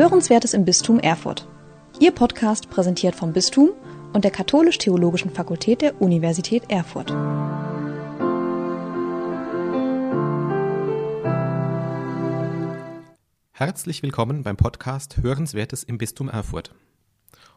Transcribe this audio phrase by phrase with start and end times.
[0.00, 1.46] Hörenswertes im Bistum Erfurt.
[1.98, 3.68] Ihr Podcast präsentiert vom Bistum
[4.14, 7.10] und der Katholisch-Theologischen Fakultät der Universität Erfurt.
[13.52, 16.74] Herzlich willkommen beim Podcast Hörenswertes im Bistum Erfurt.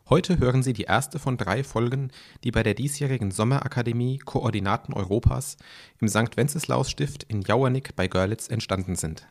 [0.09, 2.11] Heute hören Sie die erste von drei Folgen,
[2.43, 5.55] die bei der diesjährigen Sommerakademie Koordinaten Europas
[6.01, 6.35] im St.
[6.35, 9.27] Wenceslaus Stift in Jauernick bei Görlitz entstanden sind.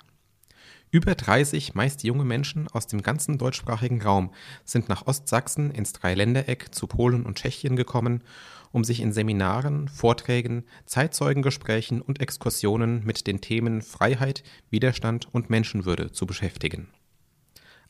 [0.95, 4.31] Über 30 meist junge Menschen aus dem ganzen deutschsprachigen Raum
[4.67, 8.23] sind nach Ostsachsen ins Dreiländereck zu Polen und Tschechien gekommen,
[8.73, 16.13] um sich in Seminaren, Vorträgen, Zeitzeugengesprächen und Exkursionen mit den Themen Freiheit, Widerstand und Menschenwürde
[16.13, 16.89] zu beschäftigen.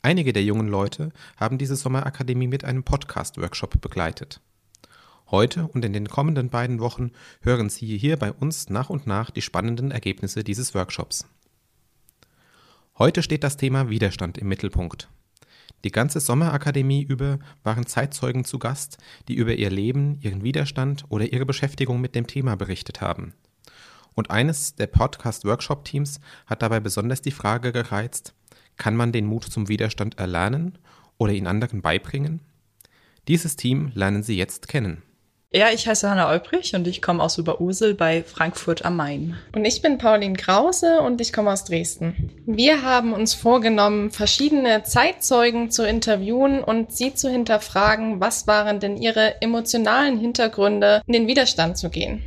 [0.01, 4.39] Einige der jungen Leute haben diese Sommerakademie mit einem Podcast-Workshop begleitet.
[5.29, 9.29] Heute und in den kommenden beiden Wochen hören Sie hier bei uns nach und nach
[9.29, 11.25] die spannenden Ergebnisse dieses Workshops.
[12.99, 15.09] Heute steht das Thema Widerstand im Mittelpunkt.
[15.83, 21.33] Die ganze Sommerakademie über waren Zeitzeugen zu Gast, die über ihr Leben, ihren Widerstand oder
[21.33, 23.33] ihre Beschäftigung mit dem Thema berichtet haben.
[24.13, 28.35] Und eines der Podcast-Workshop-Teams hat dabei besonders die Frage gereizt,
[28.77, 30.77] kann man den Mut zum Widerstand erlernen
[31.17, 32.41] oder ihn anderen beibringen?
[33.27, 35.01] Dieses Team lernen Sie jetzt kennen.
[35.55, 39.37] Ja, ich heiße Hanna Olbrich und ich komme aus Überursel bei Frankfurt am Main.
[39.55, 42.31] Und ich bin Pauline Krause und ich komme aus Dresden.
[42.47, 48.97] Wir haben uns vorgenommen, verschiedene Zeitzeugen zu interviewen und sie zu hinterfragen, was waren denn
[48.97, 52.23] ihre emotionalen Hintergründe, in den Widerstand zu gehen.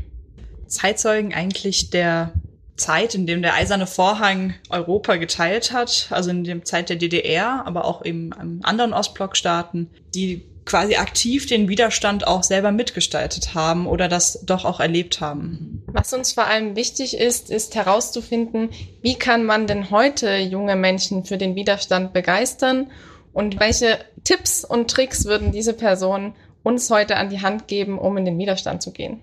[0.68, 2.32] Zeitzeugen eigentlich der
[2.76, 7.66] Zeit, in dem der eiserne Vorhang Europa geteilt hat, also in der Zeit der DDR,
[7.66, 13.86] aber auch eben in anderen Ostblockstaaten, die quasi aktiv den Widerstand auch selber mitgestaltet haben
[13.86, 15.82] oder das doch auch erlebt haben.
[15.86, 21.24] Was uns vor allem wichtig ist, ist herauszufinden, wie kann man denn heute junge Menschen
[21.24, 22.90] für den Widerstand begeistern
[23.32, 28.16] und welche Tipps und Tricks würden diese Personen uns heute an die Hand geben, um
[28.16, 29.22] in den Widerstand zu gehen.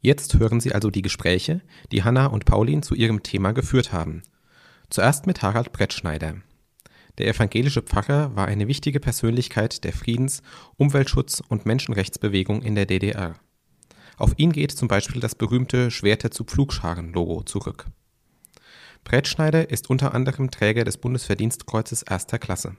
[0.00, 1.60] Jetzt hören Sie also die Gespräche,
[1.92, 4.22] die Hanna und Pauline zu ihrem Thema geführt haben.
[4.90, 6.34] Zuerst mit Harald Brettschneider.
[7.18, 10.42] Der evangelische Pfarrer war eine wichtige Persönlichkeit der Friedens-,
[10.78, 13.34] Umweltschutz- und Menschenrechtsbewegung in der DDR.
[14.16, 17.86] Auf ihn geht zum Beispiel das berühmte Schwerte zu Pflugscharen-Logo zurück.
[19.04, 22.76] Brettschneider ist unter anderem Träger des Bundesverdienstkreuzes erster Klasse.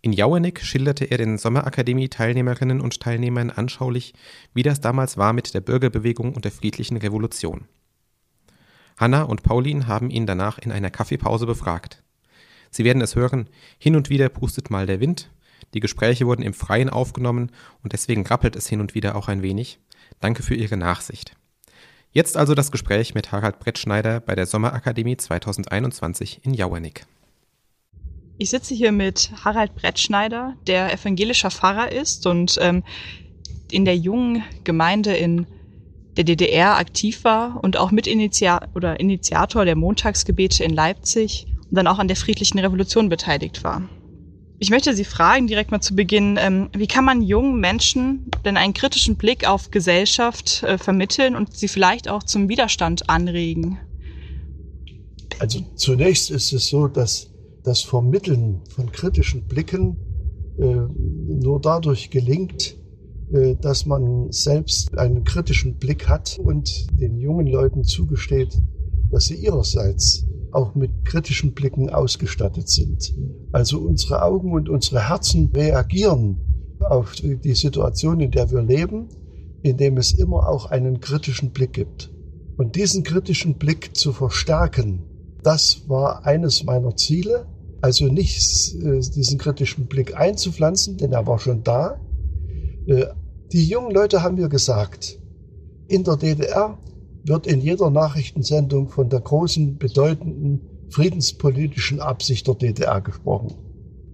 [0.00, 4.14] In Jauernick schilderte er den Sommerakademie-Teilnehmerinnen und Teilnehmern anschaulich,
[4.54, 7.66] wie das damals war mit der Bürgerbewegung und der friedlichen Revolution.
[8.96, 12.04] Hanna und Pauline haben ihn danach in einer Kaffeepause befragt.
[12.70, 13.48] Sie werden es hören,
[13.78, 15.30] hin und wieder pustet mal der Wind.
[15.74, 17.50] Die Gespräche wurden im Freien aufgenommen
[17.82, 19.78] und deswegen rappelt es hin und wieder auch ein wenig.
[20.20, 21.34] Danke für Ihre Nachsicht.
[22.10, 27.04] Jetzt also das Gespräch mit Harald Brettschneider bei der Sommerakademie 2021 in Jauernick.
[28.38, 32.84] Ich sitze hier mit Harald Brettschneider, der evangelischer Pfarrer ist und ähm,
[33.70, 35.46] in der jungen Gemeinde in
[36.16, 41.86] der DDR aktiv war und auch Mitinitiator oder Initiator der Montagsgebete in Leipzig und dann
[41.86, 43.82] auch an der friedlichen Revolution beteiligt war.
[44.60, 48.56] Ich möchte Sie fragen, direkt mal zu Beginn, ähm, wie kann man jungen Menschen denn
[48.56, 53.78] einen kritischen Blick auf Gesellschaft äh, vermitteln und sie vielleicht auch zum Widerstand anregen?
[55.38, 57.30] Also zunächst ist es so, dass
[57.62, 59.96] das Vermitteln von kritischen Blicken
[60.58, 62.76] äh, nur dadurch gelingt,
[63.32, 68.60] äh, dass man selbst einen kritischen Blick hat und den jungen Leuten zugesteht,
[69.12, 70.26] dass sie ihrerseits
[70.58, 73.14] auch mit kritischen Blicken ausgestattet sind.
[73.52, 76.36] Also unsere Augen und unsere Herzen reagieren
[76.80, 79.08] auf die Situation, in der wir leben,
[79.62, 82.10] indem es immer auch einen kritischen Blick gibt.
[82.56, 85.04] Und diesen kritischen Blick zu verstärken,
[85.44, 87.46] das war eines meiner Ziele.
[87.80, 92.00] Also nicht äh, diesen kritischen Blick einzupflanzen, denn er war schon da.
[92.86, 93.06] Äh,
[93.52, 95.20] die jungen Leute haben mir gesagt,
[95.86, 96.76] in der DDR
[97.28, 100.60] wird in jeder Nachrichtensendung von der großen, bedeutenden
[100.90, 103.54] friedenspolitischen Absicht der DDR gesprochen.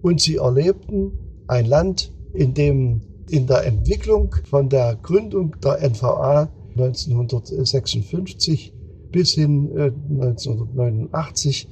[0.01, 1.13] Und sie erlebten
[1.47, 8.73] ein Land, in dem in der Entwicklung von der Gründung der NVA 1956
[9.11, 11.67] bis hin 1989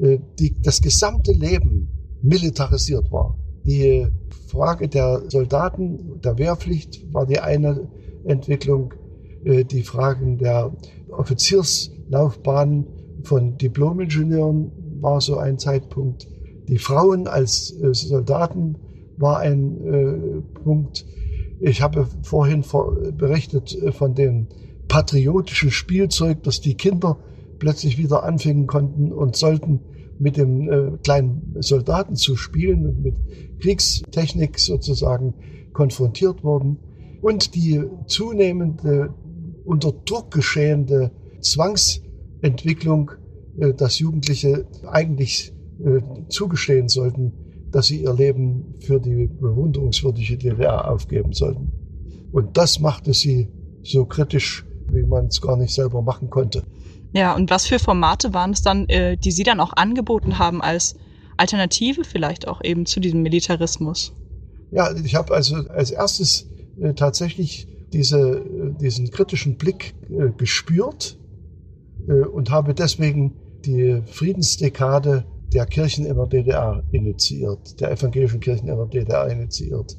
[0.00, 1.88] äh, äh, die, das gesamte Leben
[2.22, 3.36] militarisiert war.
[3.64, 4.06] Die
[4.48, 7.88] Frage der Soldaten, der Wehrpflicht war die eine
[8.24, 8.94] Entwicklung,
[9.44, 10.72] die Fragen der
[11.10, 12.86] Offizierslaufbahn
[13.24, 16.28] von Diplomingenieuren war so ein Zeitpunkt.
[16.68, 18.76] Die Frauen als äh, Soldaten
[19.16, 21.04] war ein äh, Punkt.
[21.60, 22.64] Ich habe vorhin
[23.16, 24.48] berichtet von dem
[24.88, 27.18] patriotischen Spielzeug, das die Kinder
[27.58, 29.80] plötzlich wieder anfangen konnten und sollten
[30.18, 33.14] mit dem äh, kleinen Soldaten zu spielen und mit
[33.60, 35.34] Kriegstechnik sozusagen
[35.72, 36.78] konfrontiert wurden
[37.20, 39.14] und die zunehmende
[39.64, 41.10] unter Druck geschehende
[41.40, 43.12] Zwangsentwicklung,
[43.58, 45.52] äh, dass Jugendliche eigentlich
[45.84, 47.32] äh, zugestehen sollten,
[47.70, 51.72] dass sie ihr Leben für die bewunderungswürdige DDR aufgeben sollten.
[52.32, 53.48] Und das machte sie
[53.82, 56.64] so kritisch, wie man es gar nicht selber machen konnte.
[57.14, 60.62] Ja, und was für Formate waren es dann, äh, die Sie dann auch angeboten haben
[60.62, 60.96] als
[61.36, 64.14] Alternative vielleicht auch eben zu diesem Militarismus?
[64.70, 66.48] Ja, ich habe also als erstes
[66.96, 71.18] tatsächlich diese, äh, diesen kritischen Blick äh, gespürt
[72.08, 73.34] äh, und habe deswegen
[73.64, 79.96] die Friedensdekade der Kirchen in der DDR initiiert, der evangelischen Kirchen in der DDR initiiert.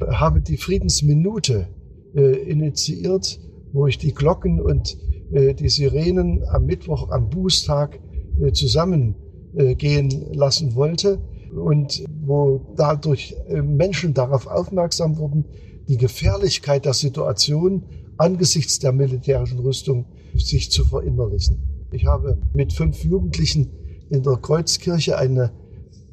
[0.00, 1.68] Habe die Friedensminute
[2.14, 3.40] äh, initiiert,
[3.72, 4.96] wo ich die Glocken und
[5.32, 8.00] äh, die Sirenen am Mittwoch, am Bußtag
[8.40, 11.20] äh, zusammengehen äh, lassen wollte
[11.54, 15.44] und wo dadurch äh, Menschen darauf aufmerksam wurden,
[15.88, 17.84] die Gefährlichkeit der Situation
[18.16, 21.88] angesichts der militärischen Rüstung sich zu verinnerlichen.
[21.92, 23.70] Ich habe mit fünf Jugendlichen
[24.10, 25.52] in der Kreuzkirche eine,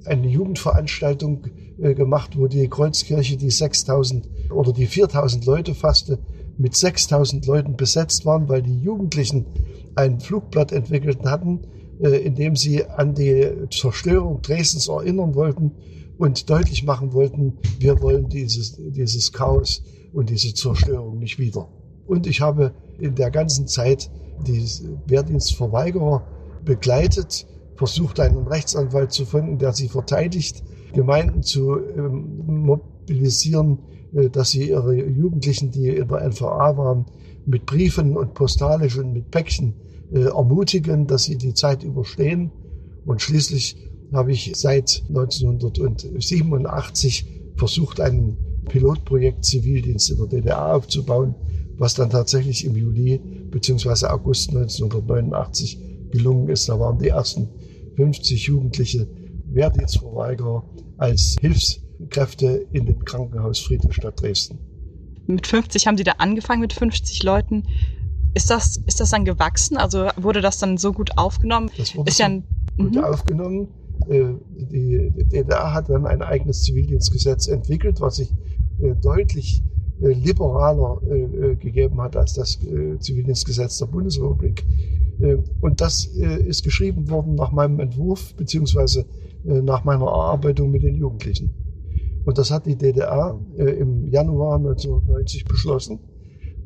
[0.06, 1.48] eine Jugendveranstaltung
[1.80, 6.20] äh, gemacht, wo die Kreuzkirche die 6000 oder die 4000 Leute fasste,
[6.58, 9.46] mit 6000 Leuten besetzt waren, weil die Jugendlichen
[9.96, 11.62] ein Flugblatt entwickelt hatten,
[12.02, 15.72] äh, in dem sie an die Zerstörung Dresdens erinnern wollten
[16.22, 19.82] und deutlich machen wollten, wir wollen dieses, dieses Chaos
[20.14, 21.68] und diese Zerstörung nicht wieder.
[22.06, 24.12] Und ich habe in der ganzen Zeit
[24.46, 24.64] die
[25.08, 26.24] Wehrdienstverweigerer
[26.64, 30.64] begleitet, versucht einen Rechtsanwalt zu finden, der sie verteidigt,
[30.94, 33.80] Gemeinden zu ähm, mobilisieren,
[34.14, 37.06] äh, dass sie ihre Jugendlichen, die in der NVA waren,
[37.48, 39.74] mit Briefen und postalisch und mit Päckchen
[40.14, 42.52] äh, ermutigen, dass sie die Zeit überstehen.
[43.08, 47.26] Und schließlich habe ich seit 1987
[47.56, 51.36] versucht, ein Pilotprojekt Zivildienst in der DDR aufzubauen,
[51.78, 53.20] was dann tatsächlich im Juli
[53.50, 54.08] bzw.
[54.08, 55.80] August 1989
[56.12, 56.70] gelungen ist.
[56.70, 57.50] Da waren die ersten
[57.96, 59.08] 50 Jugendliche
[59.48, 60.64] Wehrdienstverweigerer
[60.98, 64.60] als Hilfskräfte in dem Krankenhaus Friedrichstadt Dresden.
[65.28, 67.64] Mit 50 haben Sie da angefangen, mit 50 Leuten.
[68.34, 69.78] Ist das, ist das dann gewachsen?
[69.78, 71.70] Also wurde das dann so gut aufgenommen?
[71.78, 72.44] Das wurde ist so ja ein,
[72.78, 73.04] gut mhm.
[73.04, 73.68] aufgenommen.
[74.10, 78.34] Äh, die DDR hat dann ein eigenes Zivildienstgesetz entwickelt, was sich
[78.82, 79.64] äh, deutlich
[80.02, 81.00] äh, liberaler
[81.60, 82.60] gegeben hat als das
[83.00, 84.66] Zivildienstgesetz der Bundesrepublik.
[85.62, 89.06] Und das ist geschrieben worden nach meinem Entwurf beziehungsweise
[89.44, 91.54] nach meiner Erarbeitung mit den Jugendlichen.
[92.26, 96.00] Und das hat die DDR im Januar 1990 beschlossen.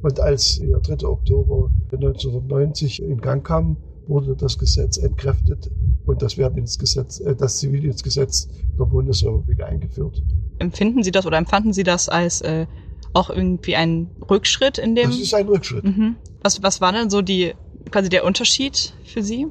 [0.02, 1.06] Und als der 3.
[1.06, 3.76] Oktober 1990 in Gang kam,
[4.08, 5.70] wurde das Gesetz entkräftet
[6.06, 8.48] und das Wehrdienstgesetz, äh, das Zivildienstgesetz
[8.78, 10.22] der Bundesrepublik eingeführt.
[10.60, 12.66] Empfinden Sie das oder empfanden Sie das als äh,
[13.14, 15.10] auch irgendwie ein Rückschritt in dem?
[15.10, 15.84] Das ist ein Rückschritt.
[15.84, 16.16] Mhm.
[16.42, 17.54] Was, was war denn so die,
[17.92, 19.48] quasi der Unterschied für Sie?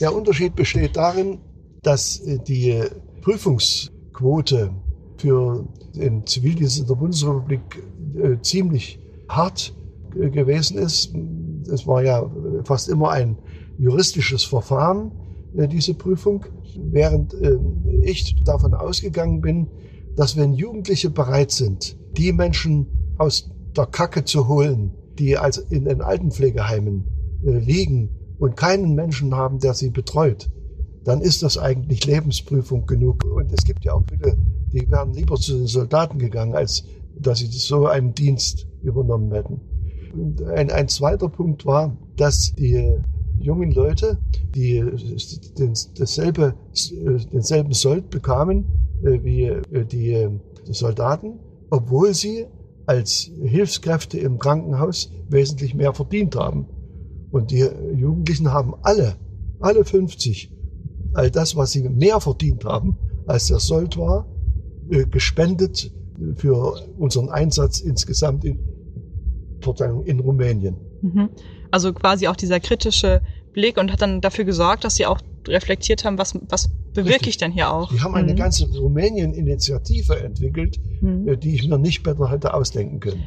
[0.00, 1.38] Der Unterschied besteht darin,
[1.82, 2.82] dass äh, die
[3.22, 4.70] Prüfungsquote
[5.16, 7.60] für den Zivildienst in der Bundesrepublik
[8.16, 9.74] äh, ziemlich hart
[10.18, 11.14] äh, gewesen ist.
[11.70, 12.30] Es war ja
[12.64, 13.36] fast immer ein
[13.78, 15.12] juristisches Verfahren,
[15.66, 16.44] diese Prüfung,
[16.76, 17.58] während äh,
[18.02, 19.66] ich davon ausgegangen bin,
[20.16, 22.86] dass wenn Jugendliche bereit sind, die Menschen
[23.18, 27.04] aus der Kacke zu holen, die als in den Altenpflegeheimen
[27.44, 30.48] äh, liegen und keinen Menschen haben, der sie betreut,
[31.04, 33.24] dann ist das eigentlich Lebensprüfung genug.
[33.24, 34.36] Und es gibt ja auch viele,
[34.72, 36.84] die wären lieber zu den Soldaten gegangen, als
[37.18, 39.60] dass sie so einen Dienst übernommen hätten.
[40.54, 42.96] Ein, ein zweiter Punkt war, dass die
[43.40, 44.18] jungen Leute,
[44.54, 44.84] die
[45.58, 46.54] den, dasselbe,
[47.32, 48.64] denselben Sold bekamen
[49.02, 50.28] äh, wie äh, die
[50.72, 51.38] Soldaten,
[51.70, 52.46] obwohl sie
[52.86, 56.66] als Hilfskräfte im Krankenhaus wesentlich mehr verdient haben.
[57.30, 59.16] Und die Jugendlichen haben alle,
[59.60, 60.50] alle 50,
[61.12, 64.26] all das, was sie mehr verdient haben, als der Sold war,
[64.90, 65.92] äh, gespendet
[66.36, 68.58] für unseren Einsatz insgesamt in,
[70.04, 70.76] in Rumänien.
[71.02, 71.28] Mhm.
[71.70, 73.20] Also quasi auch dieser kritische
[73.52, 77.28] Blick und hat dann dafür gesorgt, dass sie auch reflektiert haben, was, was bewirke Richtig.
[77.28, 77.90] ich denn hier auch.
[77.90, 78.36] Die haben eine mhm.
[78.36, 81.28] ganze Rumänien-Initiative entwickelt, mhm.
[81.28, 83.24] Äh, die ich mir nicht besser hätte ausdenken können.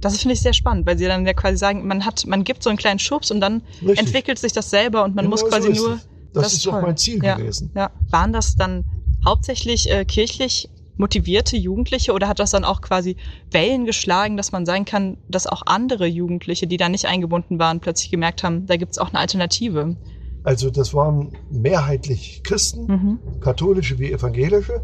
[0.00, 2.62] Das finde ich sehr spannend, weil sie dann ja quasi sagen, man hat, man gibt
[2.62, 3.98] so einen kleinen Schubs und dann Richtig.
[3.98, 6.00] entwickelt sich das selber und man genau muss quasi so nur.
[6.32, 7.36] Das, das, ist auch mein Ziel ja.
[7.36, 7.70] gewesen.
[7.74, 7.90] Ja.
[8.10, 8.84] Waren das dann
[9.24, 10.68] hauptsächlich äh, kirchlich
[10.98, 13.16] motivierte Jugendliche oder hat das dann auch quasi
[13.50, 17.80] Wellen geschlagen, dass man sagen kann, dass auch andere Jugendliche, die da nicht eingebunden waren,
[17.80, 19.96] plötzlich gemerkt haben, da gibt es auch eine Alternative?
[20.44, 23.18] Also das waren mehrheitlich Christen, mhm.
[23.40, 24.82] katholische wie evangelische.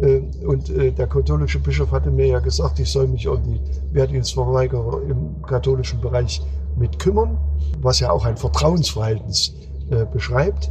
[0.00, 3.60] Äh, und äh, der katholische Bischof hatte mir ja gesagt, ich soll mich um die
[3.92, 6.42] Wehrdienstverweigerer im katholischen Bereich
[6.76, 7.38] mit kümmern,
[7.80, 9.54] was ja auch ein Vertrauensverhältnis
[9.90, 10.70] äh, beschreibt,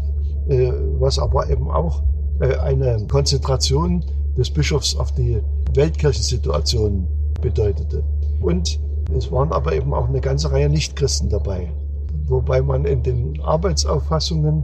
[1.00, 2.04] was aber eben auch
[2.60, 4.04] eine Konzentration
[4.38, 5.42] des Bischofs auf die
[5.74, 7.08] Weltkirchensituation
[7.42, 8.04] bedeutete.
[8.42, 8.80] Und
[9.16, 11.72] es waren aber eben auch eine ganze Reihe Nichtchristen dabei,
[12.26, 14.64] wobei man in den Arbeitsauffassungen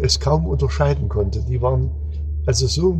[0.00, 1.42] es kaum unterscheiden konnte.
[1.42, 1.90] Die waren
[2.46, 2.96] also so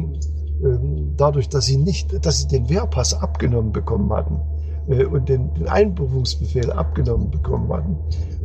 [0.63, 4.41] ähm, dadurch, dass sie nicht, dass sie den Wehrpass abgenommen bekommen hatten
[4.89, 7.97] äh, und den, den Einberufungsbefehl abgenommen bekommen hatten,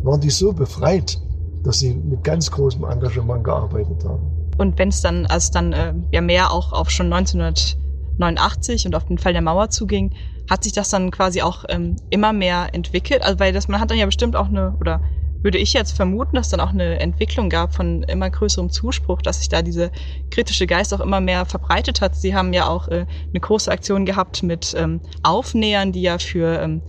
[0.03, 1.21] waren die so befreit,
[1.63, 4.36] dass sie mit ganz großem Engagement gearbeitet haben.
[4.57, 9.05] Und wenn es dann, als dann äh, ja mehr auch auf schon 1989 und auf
[9.05, 10.13] den Fall der Mauer zuging,
[10.49, 13.21] hat sich das dann quasi auch ähm, immer mehr entwickelt?
[13.21, 15.01] Also weil das, man hat dann ja bestimmt auch eine, oder
[15.43, 19.39] würde ich jetzt vermuten, dass dann auch eine Entwicklung gab von immer größerem Zuspruch, dass
[19.39, 19.91] sich da diese
[20.31, 22.15] kritische Geist auch immer mehr verbreitet hat.
[22.15, 26.59] Sie haben ja auch äh, eine große Aktion gehabt mit ähm, Aufnähern, die ja für
[26.59, 26.81] ähm,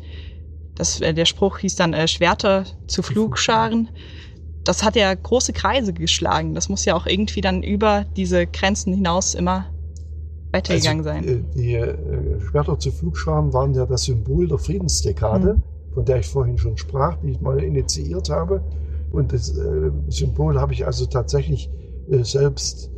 [0.74, 3.90] das, äh, der Spruch hieß dann äh, Schwerter zu Flugscharen.
[4.68, 6.54] Das hat ja große Kreise geschlagen.
[6.54, 9.66] Das muss ja auch irgendwie dann über diese Grenzen hinaus immer
[10.52, 11.26] weitergegangen also, sein.
[11.26, 15.54] Äh, die äh, Schwerter zu Flugscharen waren ja das Symbol der Friedensdekade.
[15.54, 15.62] Mhm
[15.98, 18.62] von der ich vorhin schon sprach, die ich mal initiiert habe.
[19.10, 21.70] Und das äh, Symbol habe ich also tatsächlich
[22.08, 22.90] äh, selbst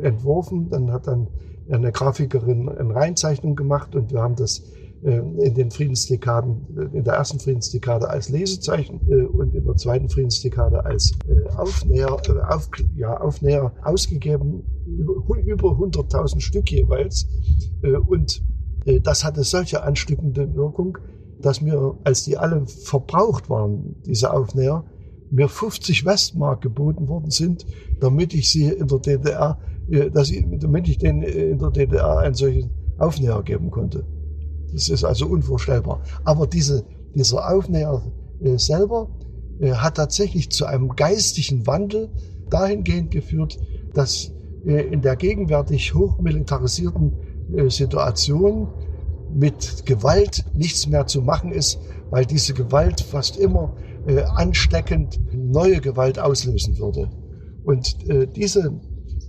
[0.00, 0.70] entworfen.
[0.70, 1.26] Dann hat dann
[1.70, 4.62] eine Grafikerin eine Reinzeichnung gemacht und wir haben das
[5.02, 8.98] in den Friedensdekaden, äh, in der ersten Friedensdekade als Lesezeichen
[9.32, 11.12] und in der zweiten Friedensdekade als
[11.56, 17.26] Aufnäher, auf, ja, Aufnäher ausgegeben, über 100.000 Stück jeweils.
[18.06, 18.42] Und
[19.02, 20.98] das hatte solche anstückende Wirkung,
[21.40, 24.84] dass mir, als die alle verbraucht waren, diese Aufnäher,
[25.30, 27.64] mir 50 Westmark geboten worden sind,
[28.00, 29.58] damit ich sie in der DDR,
[29.90, 34.04] äh, dass ich, damit ich den in der DDR einen solchen Aufnäher geben konnte.
[34.72, 36.02] Das ist also unvorstellbar.
[36.24, 36.84] Aber diese,
[37.14, 38.02] dieser Aufnäher
[38.40, 39.10] äh, selber
[39.60, 42.10] äh, hat tatsächlich zu einem geistigen Wandel
[42.48, 43.58] dahingehend geführt,
[43.94, 47.14] dass in der gegenwärtig hochmilitarisierten
[47.68, 48.68] Situation
[49.32, 51.78] mit Gewalt nichts mehr zu machen ist,
[52.10, 53.74] weil diese Gewalt fast immer
[54.06, 57.10] äh, ansteckend neue Gewalt auslösen würde.
[57.64, 58.80] Und äh, diese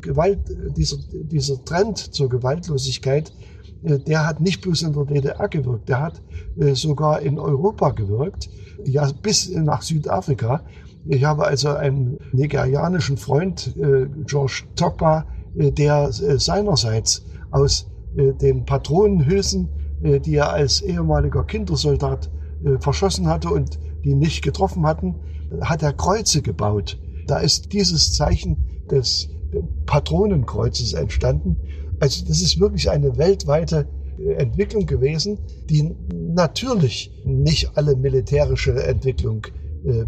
[0.01, 0.39] Gewalt,
[0.75, 3.50] dieser, dieser Trend zur Gewaltlosigkeit, äh,
[3.84, 6.22] der hat nicht bloß in der DDR gewirkt, der hat
[6.60, 8.50] äh, sogar in Europa gewirkt,
[8.86, 10.62] ja bis nach Südafrika.
[11.08, 18.34] Ich habe also einen nigerianischen Freund, äh, George Tokpa, äh, der äh, seinerseits aus äh,
[18.34, 19.70] den Patronenhülsen
[20.04, 22.30] äh, die er als ehemaliger Kindersoldat
[22.64, 25.16] äh, verschossen hatte und die nicht getroffen hatten,
[25.62, 27.00] hat er Kreuze gebaut.
[27.28, 28.58] Da ist dieses Zeichen
[28.90, 29.30] des
[29.86, 31.58] Patronenkreuzes entstanden.
[32.01, 33.88] Also das ist wirklich eine weltweite
[34.20, 35.38] äh, Entwicklung gewesen,
[35.70, 39.48] die natürlich nicht alle militärische Entwicklung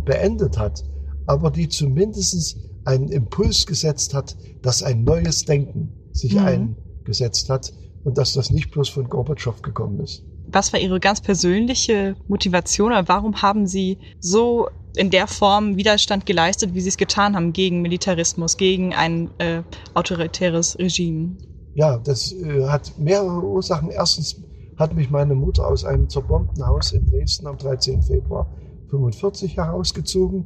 [0.06, 0.84] beendet hat,
[1.26, 6.76] aber die zumindest einen Impuls gesetzt hat, dass ein neues Denken sich mhm.
[7.06, 7.74] eingesetzt hat
[8.04, 10.24] und dass das nicht bloß von Gorbatschow gekommen ist.
[10.48, 16.26] Was war Ihre ganz persönliche Motivation oder warum haben Sie so in der Form Widerstand
[16.26, 21.38] geleistet, wie Sie es getan haben gegen Militarismus, gegen ein äh, autoritäres Regime?
[21.76, 23.90] Ja, das äh, hat mehrere Ursachen.
[23.90, 24.42] Erstens
[24.78, 28.02] hat mich meine Mutter aus einem zerbombten Haus in Dresden am 13.
[28.04, 28.48] Februar
[28.86, 30.46] 1945 herausgezogen.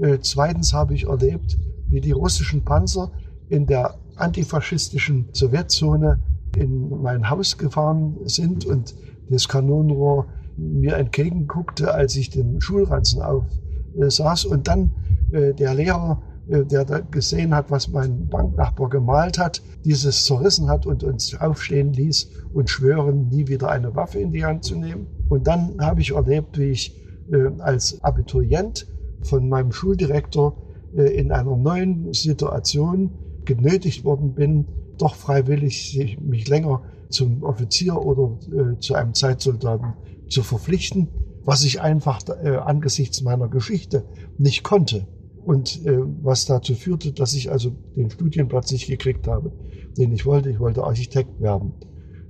[0.00, 3.12] Äh, zweitens habe ich erlebt, wie die russischen Panzer
[3.48, 6.20] in der antifaschistischen Sowjetzone
[6.56, 8.94] in mein Haus gefahren sind und
[9.28, 10.26] das Kanonenrohr
[10.56, 14.44] mir entgegenguckte, als ich den Schulranzen aufsaß.
[14.46, 14.90] und dann
[15.32, 20.68] äh, der Lehrer, äh, der da gesehen hat, was mein Banknachbar gemalt hat, dieses zerrissen
[20.68, 24.76] hat und uns aufstehen ließ und schwören, nie wieder eine Waffe in die Hand zu
[24.76, 25.06] nehmen.
[25.28, 27.00] Und dann habe ich erlebt, wie ich
[27.32, 28.86] äh, als Abiturient
[29.22, 30.56] von meinem Schuldirektor
[30.96, 33.10] äh, in einer neuen Situation
[33.44, 34.66] genötigt worden bin,
[34.98, 39.94] doch freiwillig mich länger zum Offizier oder äh, zu einem Zeitsoldaten
[40.28, 41.08] zu verpflichten,
[41.44, 44.04] was ich einfach äh, angesichts meiner Geschichte
[44.38, 45.06] nicht konnte.
[45.44, 49.52] Und äh, was dazu führte, dass ich also den Studienplatz nicht gekriegt habe,
[49.96, 50.50] den ich wollte.
[50.50, 51.74] Ich wollte Architekt werden.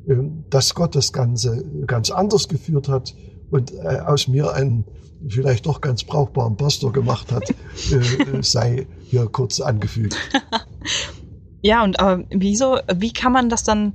[0.06, 0.16] Äh,
[0.50, 3.14] dass Gott das Ganze ganz anders geführt hat
[3.50, 4.84] und äh, aus mir einen
[5.28, 7.50] vielleicht doch ganz brauchbaren Pastor gemacht hat,
[7.90, 10.16] äh, sei hier kurz angefügt.
[11.66, 13.94] Ja, und aber wieso, wie kann man das dann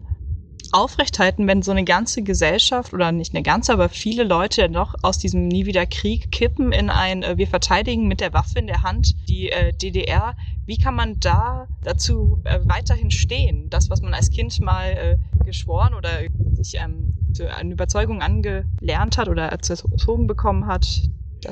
[0.74, 5.18] aufrechthalten, wenn so eine ganze Gesellschaft oder nicht eine ganze, aber viele Leute noch aus
[5.18, 8.84] diesem Nie wieder Krieg kippen in ein äh, Wir verteidigen mit der Waffe in der
[8.84, 10.36] Hand die äh, DDR?
[10.66, 13.70] Wie kann man da dazu äh, weiterhin stehen?
[13.70, 16.10] Das, was man als Kind mal äh, geschworen oder
[16.54, 20.86] sich ähm, zu einer Überzeugung angelernt hat oder erzogen bekommen hat.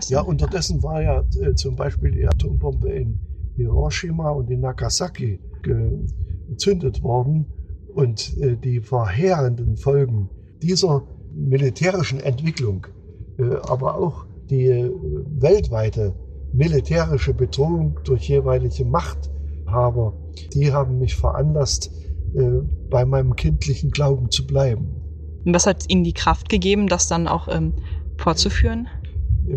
[0.07, 3.19] ja, unterdessen war ja äh, zum Beispiel die Atombombe in
[3.55, 7.45] Hiroshima und in Nagasaki gezündet worden
[7.98, 10.30] und äh, die verheerenden Folgen
[10.62, 11.01] dieser
[11.34, 12.86] militärischen Entwicklung,
[13.39, 14.92] äh, aber auch die äh,
[15.39, 16.13] weltweite
[16.54, 20.13] militärische Bedrohung durch jeweilige Machthaber,
[20.54, 21.92] die haben mich veranlasst,
[22.89, 24.88] bei meinem kindlichen Glauben zu bleiben.
[25.46, 27.74] Und was hat Ihnen die Kraft gegeben, das dann auch ähm,
[28.18, 28.88] fortzuführen?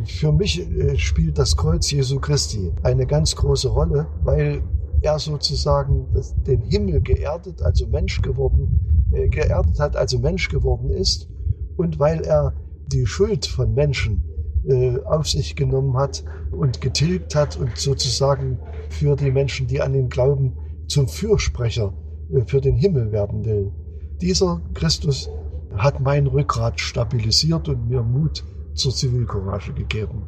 [0.04, 0.64] Für mich
[0.96, 4.62] spielt das Kreuz Jesu Christi eine ganz große Rolle, weil
[5.02, 10.90] er sozusagen das, den Himmel geerdet, also Mensch geworden, äh, geerdet hat, also Mensch geworden
[10.90, 11.28] ist
[11.76, 12.54] und weil er
[12.86, 14.22] die Schuld von Menschen
[14.64, 18.58] äh, auf sich genommen hat und getilgt hat und sozusagen
[18.90, 20.52] für die Menschen, die an ihn glauben,
[20.86, 21.94] zum Fürsprecher
[22.32, 23.72] äh, für den Himmel werden will.
[24.20, 25.30] Dieser Christus
[25.76, 30.26] hat mein Rückgrat stabilisiert und mir Mut zur Zivilcourage gegeben.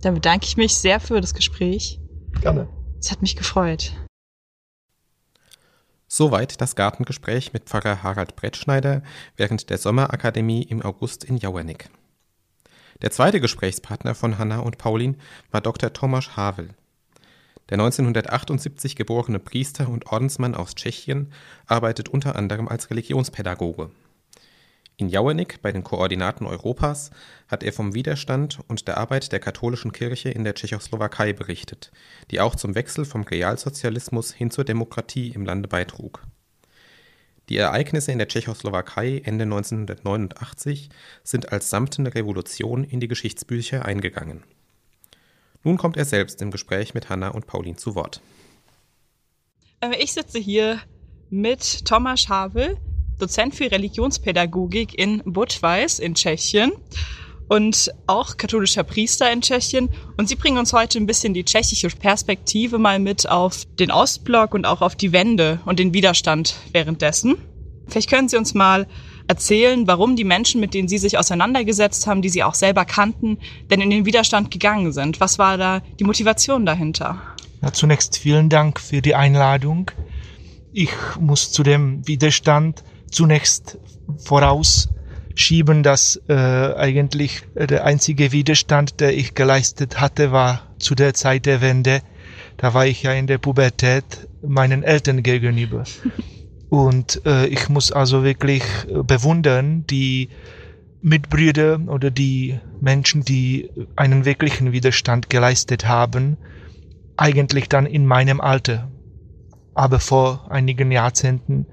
[0.00, 2.00] Dann bedanke ich mich sehr für das Gespräch.
[2.40, 2.68] Gerne.
[3.00, 3.92] Es hat mich gefreut.
[6.10, 9.02] Soweit das Gartengespräch mit Pfarrer Harald Brettschneider
[9.36, 11.90] während der Sommerakademie im August in Jauernick.
[13.02, 15.18] Der zweite Gesprächspartner von Hanna und Paulin
[15.50, 15.92] war Dr.
[15.92, 16.70] Tomasz Havel.
[17.68, 21.30] Der 1978 geborene Priester und Ordensmann aus Tschechien
[21.66, 23.90] arbeitet unter anderem als Religionspädagoge.
[25.00, 27.12] In Jauernick bei den Koordinaten Europas
[27.46, 31.92] hat er vom Widerstand und der Arbeit der katholischen Kirche in der Tschechoslowakei berichtet,
[32.32, 36.24] die auch zum Wechsel vom Realsozialismus hin zur Demokratie im Lande beitrug.
[37.48, 40.88] Die Ereignisse in der Tschechoslowakei Ende 1989
[41.22, 44.42] sind als samtende Revolution in die Geschichtsbücher eingegangen.
[45.62, 48.20] Nun kommt er selbst im Gespräch mit Hanna und Paulin zu Wort.
[49.78, 50.80] Äh, ich sitze hier
[51.30, 52.78] mit Thomas Havel,
[53.18, 56.72] Dozent für Religionspädagogik in Budweis in Tschechien
[57.48, 59.88] und auch katholischer Priester in Tschechien.
[60.16, 64.54] Und Sie bringen uns heute ein bisschen die tschechische Perspektive mal mit auf den Ostblock
[64.54, 67.36] und auch auf die Wende und den Widerstand währenddessen.
[67.88, 68.86] Vielleicht können Sie uns mal
[69.28, 73.38] erzählen, warum die Menschen, mit denen Sie sich auseinandergesetzt haben, die Sie auch selber kannten,
[73.70, 75.20] denn in den Widerstand gegangen sind.
[75.20, 77.20] Was war da die Motivation dahinter?
[77.62, 79.90] Ja, zunächst vielen Dank für die Einladung.
[80.72, 83.78] Ich muss zu dem Widerstand zunächst
[84.18, 91.46] vorausschieben, dass äh, eigentlich der einzige Widerstand, der ich geleistet hatte, war zu der Zeit
[91.46, 92.02] der Wende.
[92.56, 95.84] Da war ich ja in der Pubertät meinen Eltern gegenüber.
[96.68, 100.28] Und äh, ich muss also wirklich äh, bewundern, die
[101.00, 106.36] Mitbrüder oder die Menschen, die einen wirklichen Widerstand geleistet haben,
[107.16, 108.90] eigentlich dann in meinem Alter,
[109.74, 111.66] aber vor einigen Jahrzehnten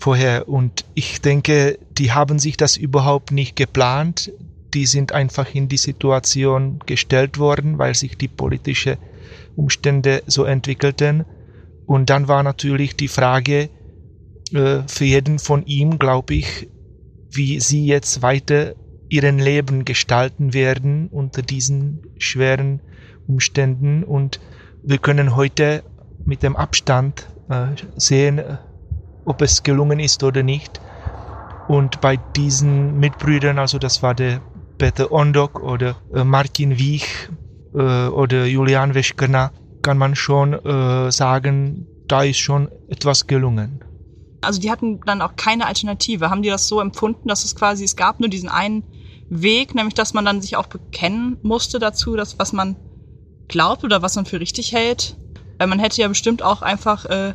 [0.00, 0.48] vorher.
[0.48, 4.32] Und ich denke, die haben sich das überhaupt nicht geplant.
[4.74, 8.98] Die sind einfach in die Situation gestellt worden, weil sich die politische
[9.56, 11.24] Umstände so entwickelten.
[11.86, 13.68] Und dann war natürlich die Frage
[14.52, 16.68] äh, für jeden von ihm, glaube ich,
[17.30, 18.74] wie sie jetzt weiter
[19.08, 22.80] ihren Leben gestalten werden unter diesen schweren
[23.26, 24.04] Umständen.
[24.04, 24.40] Und
[24.82, 25.82] wir können heute
[26.24, 28.40] mit dem Abstand äh, sehen,
[29.30, 30.80] ob es gelungen ist oder nicht.
[31.68, 34.40] Und bei diesen Mitbrüdern, also das war der
[34.76, 37.06] Peter Ondok oder äh, Martin Wiech
[37.74, 43.84] äh, oder Julian Weschkerner, kann man schon äh, sagen, da ist schon etwas gelungen.
[44.40, 46.28] Also die hatten dann auch keine Alternative.
[46.28, 48.82] Haben die das so empfunden, dass es quasi, es gab nur diesen einen
[49.28, 52.74] Weg, nämlich dass man dann sich auch bekennen musste dazu, dass was man
[53.46, 55.16] glaubt oder was man für richtig hält?
[55.58, 57.34] Weil man hätte ja bestimmt auch einfach äh,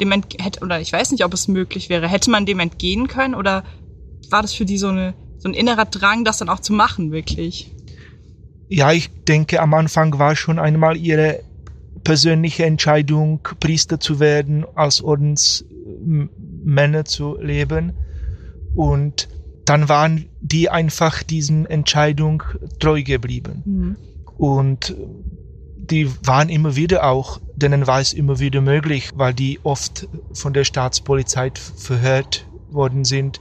[0.00, 3.34] dem hätte, oder ich weiß nicht, ob es möglich wäre, hätte man dem entgehen können
[3.34, 3.64] oder
[4.30, 7.12] war das für die so, eine, so ein innerer Drang, das dann auch zu machen,
[7.12, 7.70] wirklich?
[8.68, 11.40] Ja, ich denke, am Anfang war schon einmal ihre
[12.02, 17.92] persönliche Entscheidung, Priester zu werden, als Ordensmänner zu leben.
[18.74, 19.28] Und
[19.64, 22.42] dann waren die einfach diesen Entscheidung
[22.78, 23.62] treu geblieben.
[23.64, 23.96] Mhm.
[24.36, 24.94] Und
[25.76, 30.52] die waren immer wieder auch, denen war es immer wieder möglich, weil die oft von
[30.52, 33.40] der Staatspolizei verhört worden sind,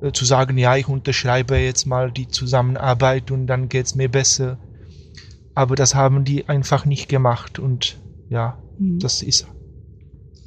[0.00, 4.58] äh, zu sagen, ja, ich unterschreibe jetzt mal die Zusammenarbeit und dann geht's mir besser.
[5.54, 8.98] Aber das haben die einfach nicht gemacht und ja, mhm.
[8.98, 9.46] das ist,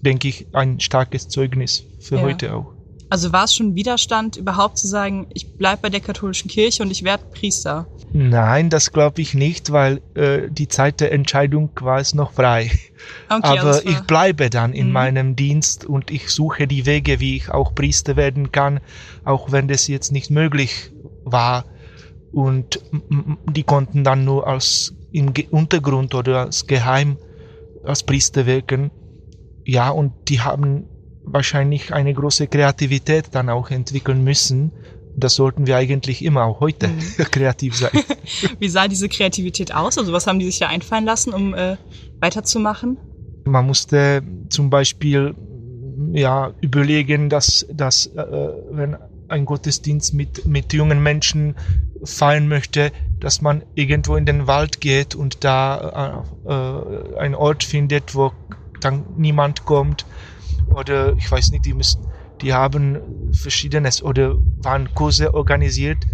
[0.02, 2.21] denke ich, ein starkes Zeugnis für ja.
[2.21, 2.73] heute auch.
[3.13, 6.89] Also war es schon Widerstand, überhaupt zu sagen, ich bleib bei der katholischen Kirche und
[6.89, 7.86] ich werde Priester?
[8.12, 12.71] Nein, das glaube ich nicht, weil äh, die Zeit der Entscheidung war es noch frei.
[13.30, 14.93] Okay, Aber ich bleibe dann in mhm.
[14.93, 18.80] meinem Dienst und ich suche die Wege, wie ich auch Priester werden kann,
[19.26, 20.91] auch wenn das jetzt nicht möglich
[21.23, 21.65] war.
[22.32, 22.80] Und
[23.52, 27.17] die konnten dann nur als im Untergrund oder als Geheim
[27.84, 28.89] als Priester wirken.
[29.65, 30.86] Ja, und die haben
[31.26, 34.72] wahrscheinlich eine große Kreativität dann auch entwickeln müssen.
[35.16, 37.02] Das sollten wir eigentlich immer auch heute mhm.
[37.32, 37.92] kreativ sein.
[38.60, 39.98] Wie sah diese Kreativität aus?
[39.98, 41.78] Also was haben die sich da einfallen lassen, um äh,
[42.20, 42.98] weiterzumachen?
[43.46, 45.36] Man musste zum Beispiel
[46.14, 48.24] ja überlegen, dass, dass äh,
[48.72, 51.56] wenn ein Gottesdienst mit, mit jungen Menschen
[52.04, 57.64] feiern möchte, dass man irgendwo in den Wald geht und da äh, äh, einen Ort
[57.64, 58.32] findet, wo
[58.80, 60.06] dann niemand kommt
[60.68, 62.08] oder ich weiß nicht, die müssen,
[62.42, 66.06] die haben verschiedenes oder waren Kurse organisiert.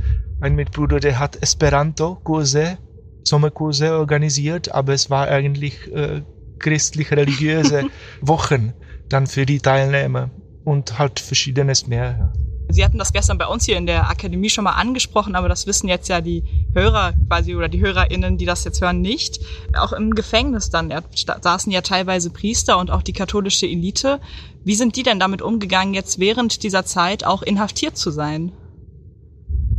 [0.42, 2.78] Ein Mitbruder, der hat Esperanto-Kurse,
[3.24, 6.22] Sommerkurse organisiert, aber es war eigentlich äh,
[6.60, 7.88] christlich-religiöse
[8.22, 8.74] Wochen
[9.10, 10.30] dann für die Teilnehmer
[10.64, 12.34] und halt verschiedenes mehr.
[12.72, 15.66] Sie hatten das gestern bei uns hier in der Akademie schon mal angesprochen, aber das
[15.66, 19.40] wissen jetzt ja die Hörer quasi oder die HörerInnen, die das jetzt hören, nicht.
[19.76, 20.94] Auch im Gefängnis dann
[21.42, 24.20] saßen ja teilweise Priester und auch die katholische Elite.
[24.64, 28.52] Wie sind die denn damit umgegangen, jetzt während dieser Zeit auch inhaftiert zu sein?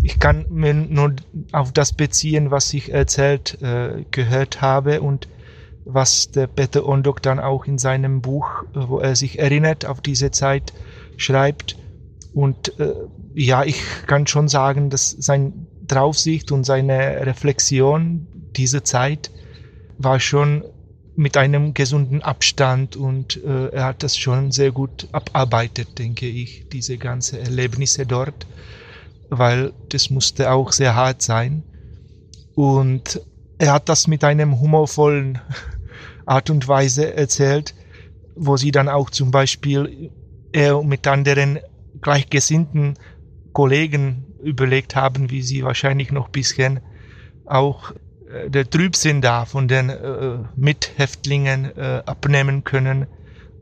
[0.03, 1.15] Ich kann mir nur
[1.53, 5.29] auf das beziehen, was ich erzählt äh, gehört habe und
[5.85, 10.31] was der Peter Ondok dann auch in seinem Buch, wo er sich erinnert auf diese
[10.31, 10.73] Zeit,
[11.17, 11.77] schreibt
[12.33, 12.95] und äh,
[13.35, 19.31] ja, ich kann schon sagen, dass sein Draufsicht und seine Reflexion diese Zeit
[19.99, 20.65] war schon
[21.17, 26.67] mit einem gesunden Abstand und äh, er hat das schon sehr gut abarbeitet, denke ich,
[26.73, 28.47] diese ganze Erlebnisse dort,
[29.29, 31.63] weil das musste auch sehr hart sein.
[32.55, 33.21] Und
[33.59, 35.41] er hat das mit einem humorvollen
[36.27, 37.75] Art und Weise erzählt,
[38.37, 40.11] wo sie dann auch zum Beispiel
[40.53, 41.59] er mit anderen
[42.03, 42.95] gleichgesinnten
[43.53, 46.81] Kollegen überlegt haben, wie sie wahrscheinlich noch bisschen
[47.47, 47.93] auch
[48.31, 53.07] äh, der Trübsinn da von den äh, Mithäftlingen äh, abnehmen können.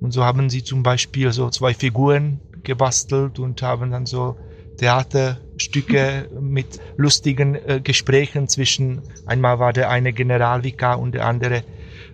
[0.00, 4.36] Und so haben sie zum Beispiel so zwei Figuren gebastelt und haben dann so
[4.76, 11.64] Theaterstücke mit lustigen äh, Gesprächen zwischen, einmal war der eine Generalvikar und der andere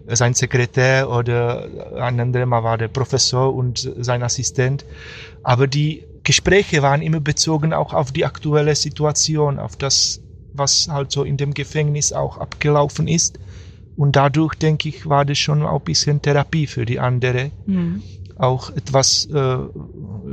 [0.06, 1.68] äh, sein Sekretär oder
[2.00, 4.86] ein anderer Mal war der Professor und sein Assistent.
[5.42, 10.20] Aber die Gespräche waren immer bezogen auch auf die aktuelle Situation, auf das,
[10.52, 13.38] was halt so in dem Gefängnis auch abgelaufen ist.
[13.96, 17.52] Und dadurch, denke ich, war das schon auch ein bisschen Therapie für die andere.
[17.66, 18.02] Mhm.
[18.36, 19.58] Auch etwas äh,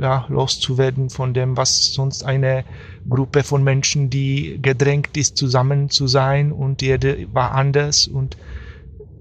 [0.00, 2.64] ja, loszuwerden von dem, was sonst eine
[3.08, 8.36] Gruppe von Menschen, die gedrängt ist, zusammen zu sein und jeder war anders und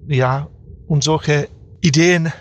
[0.07, 0.49] ja,
[0.87, 1.47] und solche
[1.81, 2.33] Ideen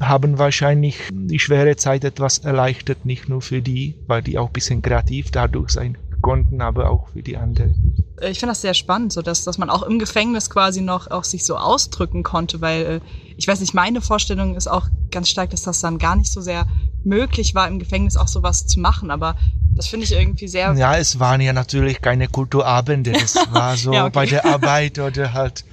[0.00, 4.52] haben wahrscheinlich die schwere Zeit etwas erleichtert, nicht nur für die, weil die auch ein
[4.52, 7.94] bisschen kreativ dadurch sein konnten, aber auch für die anderen.
[8.20, 11.10] Äh, ich finde das sehr spannend, so dass, dass man auch im Gefängnis quasi noch
[11.10, 13.00] auch sich so ausdrücken konnte, weil äh,
[13.36, 16.40] ich weiß nicht, meine Vorstellung ist auch ganz stark, dass das dann gar nicht so
[16.40, 16.66] sehr
[17.04, 19.36] möglich war, im Gefängnis auch sowas zu machen, aber
[19.74, 20.74] das finde ich irgendwie sehr.
[20.74, 24.12] Ja, es waren ja natürlich keine Kulturabende, das war so ja, okay.
[24.12, 25.64] bei der Arbeit oder halt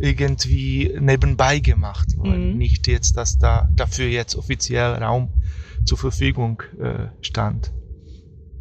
[0.00, 2.52] irgendwie nebenbei gemacht worden.
[2.52, 2.58] Mhm.
[2.58, 5.28] Nicht jetzt, dass da dafür jetzt offiziell Raum
[5.84, 7.70] zur Verfügung äh, stand.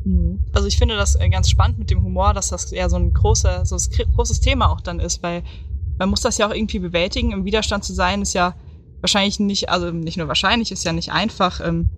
[0.03, 0.39] Mhm.
[0.53, 3.13] Also ich finde das äh, ganz spannend mit dem Humor, dass das ja so ein
[3.13, 5.43] großer, so ein großes Thema auch dann ist, weil
[5.97, 7.31] man muss das ja auch irgendwie bewältigen.
[7.31, 8.55] Im Widerstand zu sein ist ja
[9.01, 11.61] wahrscheinlich nicht, also nicht nur wahrscheinlich, ist ja nicht einfach.
[11.65, 11.89] Ähm,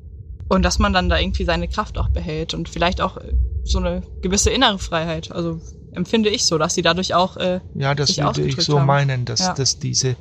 [0.50, 3.80] und dass man dann da irgendwie seine Kraft auch behält und vielleicht auch äh, so
[3.80, 5.32] eine gewisse innere Freiheit.
[5.32, 5.62] Also
[5.94, 8.88] empfinde ich so, dass sie dadurch auch äh, ja, das würde ich so haben.
[8.88, 9.54] meinen, dass, ja.
[9.54, 10.16] dass diese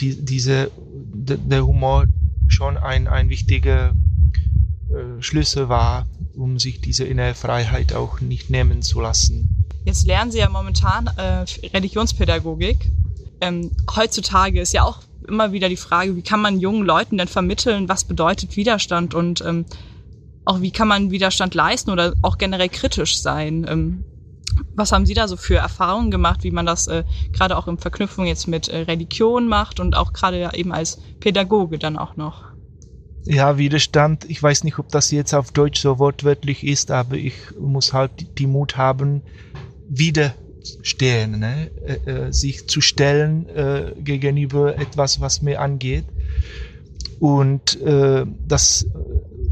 [0.00, 0.70] die, diese
[1.14, 2.06] der Humor
[2.48, 3.94] schon ein ein wichtiger
[4.90, 9.66] äh, Schlüssel war, um sich diese innere Freiheit auch nicht nehmen zu lassen.
[9.84, 11.44] Jetzt lernen Sie ja momentan äh,
[11.74, 12.90] Religionspädagogik.
[13.40, 17.28] Ähm, heutzutage ist ja auch immer wieder die Frage, wie kann man jungen Leuten denn
[17.28, 19.66] vermitteln, was bedeutet Widerstand und ähm,
[20.44, 23.66] auch wie kann man Widerstand leisten oder auch generell kritisch sein.
[23.68, 24.04] Ähm,
[24.76, 27.78] was haben Sie da so für Erfahrungen gemacht, wie man das äh, gerade auch in
[27.78, 32.54] Verknüpfung jetzt mit äh, Religion macht und auch gerade eben als Pädagoge dann auch noch?
[33.26, 37.34] Ja, Widerstand, ich weiß nicht, ob das jetzt auf Deutsch so wortwörtlich ist, aber ich
[37.58, 39.22] muss halt die Mut haben,
[39.88, 41.70] widerstehen, ne?
[41.86, 46.04] äh, äh, sich zu stellen äh, gegenüber etwas, was mir angeht.
[47.18, 48.86] Und äh, das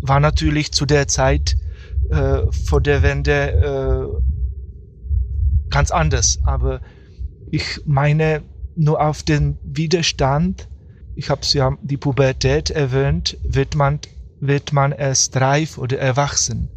[0.02, 1.56] war natürlich zu der Zeit
[2.66, 4.11] vor der Wende
[5.72, 6.38] ganz anders.
[6.44, 6.80] Aber
[7.50, 8.42] ich meine
[8.76, 10.68] nur auf den Widerstand,
[11.14, 13.98] ich habe ja die Pubertät erwähnt, wird man,
[14.40, 16.68] wird man erst reif oder erwachsen.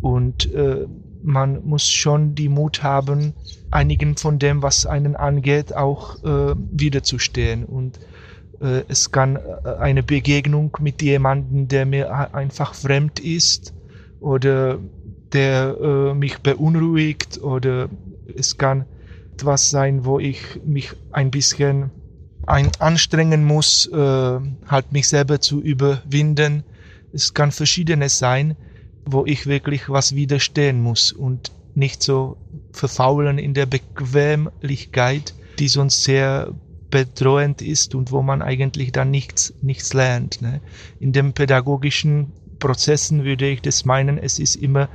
[0.00, 0.86] Und äh,
[1.22, 3.34] man muss schon die Mut haben,
[3.70, 7.64] einigen von dem, was einen angeht, auch äh, wiederzustehen.
[7.64, 7.98] Und
[8.60, 13.74] äh, es kann äh, eine Begegnung mit jemandem, der mir einfach fremd ist
[14.20, 14.78] oder
[15.32, 17.88] der äh, mich beunruhigt oder
[18.36, 18.84] es kann
[19.34, 21.90] etwas sein, wo ich mich ein bisschen
[22.46, 26.64] ein anstrengen muss, äh, halt mich selber zu überwinden.
[27.12, 28.56] Es kann verschiedenes sein,
[29.04, 32.36] wo ich wirklich was widerstehen muss und nicht so
[32.72, 36.52] verfaulen in der Bequemlichkeit, die sonst sehr
[36.90, 40.42] bedrohend ist und wo man eigentlich dann nichts, nichts lernt.
[40.42, 40.60] Ne?
[40.98, 44.88] In den pädagogischen Prozessen würde ich das meinen, es ist immer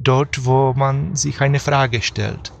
[0.00, 2.52] dort, wo man sich eine Frage stellt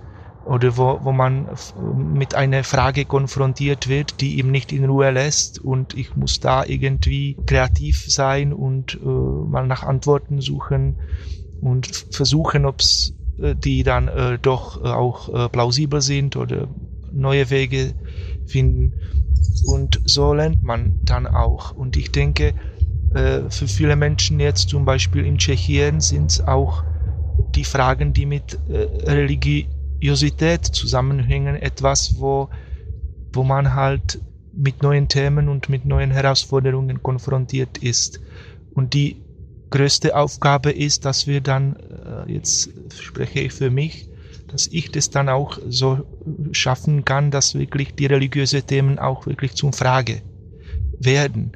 [0.44, 1.48] oder wo, wo man
[1.94, 6.64] mit einer Frage konfrontiert wird, die ihm nicht in Ruhe lässt und ich muss da
[6.64, 10.96] irgendwie kreativ sein und äh, mal nach Antworten suchen
[11.60, 16.68] und versuchen, ob es äh, die dann äh, doch auch äh, plausibel sind oder
[17.12, 17.94] neue Wege
[18.44, 18.94] finden.
[19.64, 21.72] Und so lernt man dann auch.
[21.72, 22.54] Und ich denke, äh,
[23.12, 26.84] für viele Menschen jetzt zum Beispiel in Tschechien sind auch
[27.54, 32.48] die Fragen, die mit äh, Religiosität zusammenhängen, etwas, wo,
[33.32, 34.20] wo man halt
[34.52, 38.20] mit neuen Themen und mit neuen Herausforderungen konfrontiert ist.
[38.74, 39.16] Und die
[39.70, 44.08] größte Aufgabe ist, dass wir dann, äh, jetzt spreche ich für mich,
[44.48, 46.04] dass ich das dann auch so
[46.52, 50.22] schaffen kann, dass wirklich die religiöse Themen auch wirklich zum Frage
[50.98, 51.52] werden.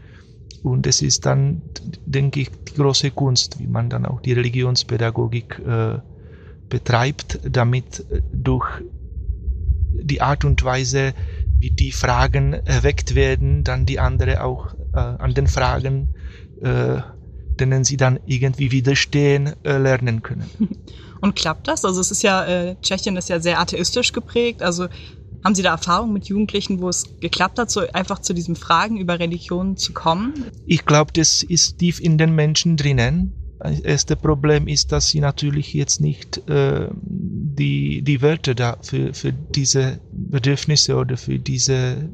[0.65, 1.61] Und es ist dann,
[2.07, 5.99] denke ich, die große Kunst, wie man dann auch die Religionspädagogik äh,
[6.71, 8.67] betreibt, damit äh, durch
[9.93, 11.13] die Art und Weise,
[11.59, 16.15] wie die Fragen erweckt werden, dann die andere auch äh, an den Fragen,
[16.63, 17.03] äh,
[17.61, 20.49] denen sie dann irgendwie widerstehen, äh, lernen können.
[21.21, 21.85] Und klappt das?
[21.85, 24.63] Also es ist ja, äh, Tschechien ist ja sehr atheistisch geprägt.
[24.63, 24.89] Also
[25.45, 28.97] haben Sie da Erfahrungen mit Jugendlichen, wo es geklappt hat, so einfach zu diesen Fragen
[28.97, 30.33] über Religion zu kommen?
[30.65, 33.35] Ich glaube, das ist tief in den Menschen drinnen.
[33.59, 39.13] Das erste Problem ist, dass sie natürlich jetzt nicht äh, die, die Wörter da für,
[39.13, 42.09] für diese Bedürfnisse oder für diese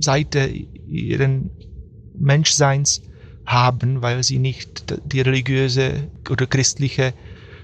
[0.00, 1.50] Seite ihren
[2.18, 3.02] Menschseins
[3.46, 7.14] haben, weil sie nicht die religiöse oder christliche,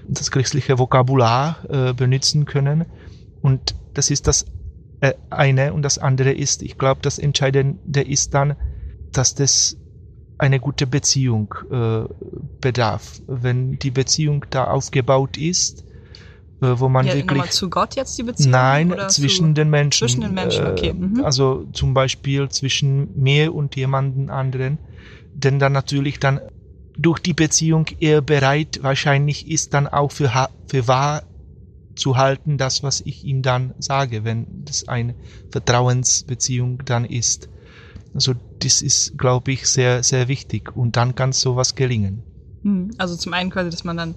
[0.07, 2.85] das christliche Vokabular äh, benutzen können.
[3.41, 4.45] Und das ist das
[5.01, 8.55] äh, eine und das andere ist, ich glaube, das Entscheidende ist dann,
[9.11, 9.77] dass das
[10.37, 12.05] eine gute Beziehung äh,
[12.61, 13.21] bedarf.
[13.27, 15.83] Wenn die Beziehung da aufgebaut ist,
[16.61, 20.21] äh, wo man ja, wirklich zu Gott jetzt die Beziehung nein zwischen den Menschen zwischen
[20.21, 21.23] den Menschen okay mhm.
[21.23, 24.77] also zum Beispiel zwischen mir und jemanden anderen
[25.33, 26.41] denn dann natürlich dann
[26.97, 31.23] durch die Beziehung er bereit wahrscheinlich ist dann auch für für wahr
[31.99, 35.15] zu halten, das, was ich ihm dann sage, wenn das eine
[35.51, 37.49] Vertrauensbeziehung dann ist.
[38.13, 42.23] Also das ist, glaube ich, sehr, sehr wichtig und dann kann sowas gelingen.
[42.63, 44.15] Hm, also zum einen quasi, dass man dann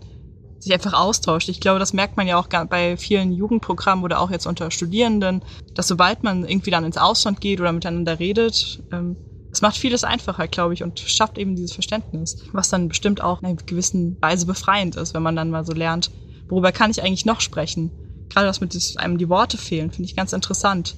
[0.58, 1.48] sich einfach austauscht.
[1.48, 5.42] Ich glaube, das merkt man ja auch bei vielen Jugendprogrammen oder auch jetzt unter Studierenden,
[5.74, 9.16] dass sobald man irgendwie dann ins Ausland geht oder miteinander redet, ähm,
[9.50, 13.42] es macht vieles einfacher, glaube ich, und schafft eben dieses Verständnis, was dann bestimmt auch
[13.42, 16.10] in einer gewissen Weise befreiend ist, wenn man dann mal so lernt,
[16.52, 17.90] worüber kann ich eigentlich noch sprechen?
[18.28, 20.96] Gerade das mit einem die Worte fehlen, finde ich ganz interessant.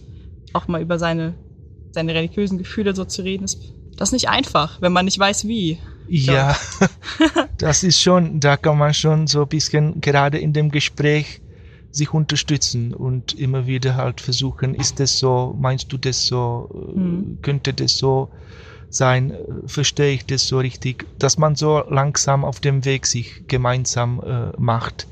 [0.53, 1.35] Auch mal über seine,
[1.93, 3.59] seine religiösen Gefühle so zu reden, ist
[3.97, 5.79] das ist nicht einfach, wenn man nicht weiß, wie.
[6.09, 6.57] Ja,
[7.59, 11.41] das ist schon, da kann man schon so ein bisschen gerade in dem Gespräch
[11.93, 17.39] sich unterstützen und immer wieder halt versuchen, ist das so, meinst du das so, mhm.
[17.41, 18.29] könnte das so
[18.91, 19.33] sein,
[19.67, 24.61] verstehe ich das so richtig, dass man so langsam auf dem Weg sich gemeinsam äh,
[24.61, 25.07] macht.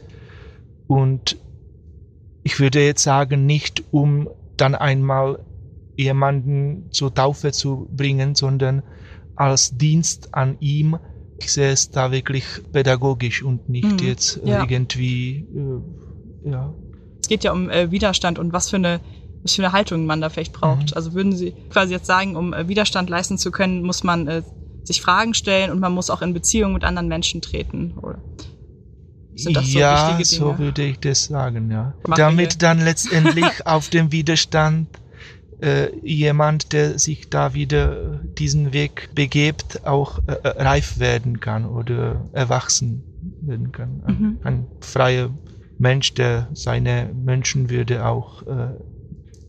[0.92, 1.38] Und
[2.42, 4.28] ich würde jetzt sagen, nicht um
[4.58, 5.38] dann einmal
[5.96, 8.82] jemanden zur Taufe zu bringen, sondern
[9.34, 10.98] als Dienst an ihm.
[11.38, 14.60] Ich sehe es da wirklich pädagogisch und nicht mhm, jetzt ja.
[14.60, 15.46] irgendwie,
[16.44, 16.74] äh, ja.
[17.22, 19.00] Es geht ja um äh, Widerstand und was für eine
[19.42, 20.90] was für eine Haltung man da vielleicht braucht.
[20.90, 20.96] Mhm.
[20.96, 24.42] Also würden Sie quasi jetzt sagen, um äh, Widerstand leisten zu können, muss man äh,
[24.84, 28.18] sich Fragen stellen und man muss auch in Beziehung mit anderen Menschen treten, oder?
[29.34, 31.94] Sind das so ja, so würde ich das sagen, ja.
[32.06, 34.88] Mach Damit dann letztendlich auf dem Widerstand
[35.62, 41.64] äh, jemand, der sich da wieder diesen Weg begebt, auch äh, äh reif werden kann
[41.64, 43.04] oder erwachsen
[43.40, 44.02] werden kann.
[44.04, 44.38] Ein, mhm.
[44.42, 45.30] ein freier
[45.78, 48.74] Mensch, der seine Menschenwürde auch äh,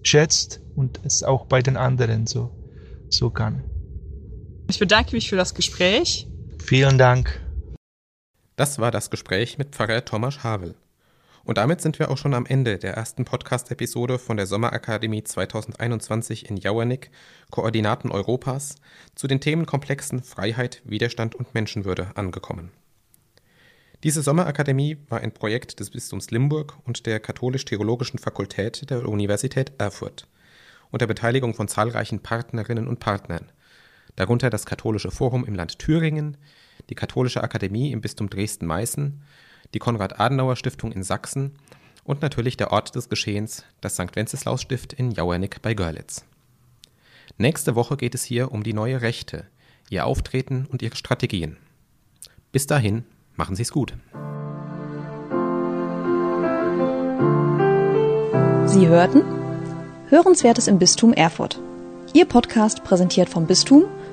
[0.03, 2.51] schätzt und es auch bei den anderen so,
[3.09, 3.63] so kann.
[4.69, 6.27] Ich bedanke mich für das Gespräch.
[6.63, 7.42] Vielen Dank.
[8.55, 10.75] Das war das Gespräch mit Pfarrer Thomas Havel.
[11.43, 16.49] Und damit sind wir auch schon am Ende der ersten Podcast-Episode von der Sommerakademie 2021
[16.49, 17.11] in Jauernick,
[17.49, 18.75] Koordinaten Europas,
[19.15, 22.71] zu den Themenkomplexen Freiheit, Widerstand und Menschenwürde angekommen.
[24.03, 30.27] Diese Sommerakademie war ein Projekt des Bistums Limburg und der Katholisch-Theologischen Fakultät der Universität Erfurt
[30.93, 33.51] unter Beteiligung von zahlreichen Partnerinnen und Partnern,
[34.15, 36.37] darunter das Katholische Forum im Land Thüringen,
[36.89, 39.21] die Katholische Akademie im Bistum Dresden-Meißen,
[39.73, 41.53] die Konrad-Adenauer-Stiftung in Sachsen
[42.03, 44.15] und natürlich der Ort des Geschehens, das St.
[44.15, 46.25] Wenceslaus-Stift in Jauernick bei Görlitz.
[47.37, 49.47] Nächste Woche geht es hier um die neue Rechte,
[49.89, 51.57] ihr Auftreten und ihre Strategien.
[52.51, 53.05] Bis dahin,
[53.35, 53.95] machen Sie es gut.
[58.65, 59.23] Sie hörten
[60.09, 61.59] Hörenswertes im Bistum Erfurt.
[62.13, 63.85] Ihr Podcast präsentiert vom Bistum